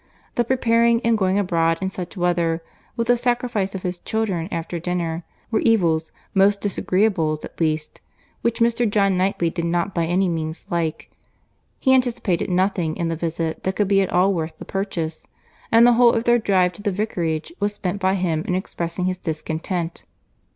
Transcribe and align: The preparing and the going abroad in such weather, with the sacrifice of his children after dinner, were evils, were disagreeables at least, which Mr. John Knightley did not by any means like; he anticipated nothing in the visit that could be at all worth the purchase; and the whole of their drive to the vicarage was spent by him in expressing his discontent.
The 0.33 0.43
preparing 0.43 0.99
and 1.01 1.15
the 1.15 1.19
going 1.19 1.37
abroad 1.37 1.77
in 1.79 1.91
such 1.91 2.17
weather, 2.17 2.63
with 2.97 3.05
the 3.05 3.15
sacrifice 3.15 3.75
of 3.75 3.83
his 3.83 3.99
children 3.99 4.47
after 4.51 4.79
dinner, 4.79 5.23
were 5.51 5.59
evils, 5.59 6.11
were 6.33 6.49
disagreeables 6.49 7.45
at 7.45 7.61
least, 7.61 8.01
which 8.41 8.61
Mr. 8.61 8.89
John 8.89 9.15
Knightley 9.15 9.51
did 9.51 9.65
not 9.65 9.93
by 9.93 10.07
any 10.07 10.27
means 10.27 10.65
like; 10.71 11.11
he 11.79 11.93
anticipated 11.93 12.49
nothing 12.49 12.97
in 12.97 13.09
the 13.09 13.15
visit 13.15 13.61
that 13.61 13.75
could 13.75 13.87
be 13.87 14.01
at 14.01 14.09
all 14.09 14.33
worth 14.33 14.57
the 14.57 14.65
purchase; 14.65 15.27
and 15.71 15.85
the 15.85 15.93
whole 15.93 16.13
of 16.13 16.23
their 16.23 16.39
drive 16.39 16.73
to 16.73 16.81
the 16.81 16.91
vicarage 16.91 17.53
was 17.59 17.75
spent 17.75 18.01
by 18.01 18.15
him 18.15 18.43
in 18.47 18.55
expressing 18.55 19.05
his 19.05 19.19
discontent. 19.19 20.05